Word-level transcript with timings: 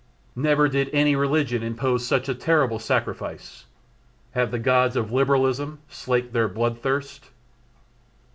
Never 0.35 0.67
did 0.67 0.89
any 0.93 1.15
religion 1.15 1.61
impose 1.61 2.07
such 2.07 2.27
a 2.27 2.33
terrible 2.33 2.79
sacrifice. 2.79 3.65
Have 4.31 4.49
the 4.49 4.57
gods 4.57 4.95
of 4.95 5.11
Liberalism 5.11 5.77
slaked 5.89 6.33
their 6.33 6.47
blood 6.47 6.79
thirst? 6.81 7.29